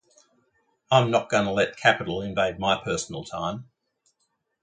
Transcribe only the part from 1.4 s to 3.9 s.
let capital invade my personal time